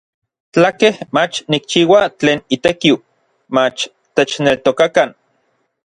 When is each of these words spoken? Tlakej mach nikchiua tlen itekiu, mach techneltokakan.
Tlakej 0.53 0.95
mach 1.15 1.35
nikchiua 1.51 2.01
tlen 2.19 2.39
itekiu, 2.55 2.95
mach 3.55 3.79
techneltokakan. 4.15 5.09